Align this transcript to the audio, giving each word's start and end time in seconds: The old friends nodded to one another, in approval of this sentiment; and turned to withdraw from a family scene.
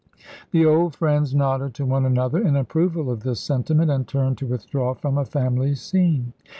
The 0.49 0.65
old 0.65 0.95
friends 0.95 1.35
nodded 1.35 1.75
to 1.75 1.85
one 1.85 2.07
another, 2.07 2.39
in 2.41 2.55
approval 2.55 3.11
of 3.11 3.21
this 3.21 3.39
sentiment; 3.39 3.91
and 3.91 4.07
turned 4.07 4.39
to 4.39 4.47
withdraw 4.47 4.95
from 4.95 5.15
a 5.19 5.25
family 5.25 5.75
scene. 5.75 6.33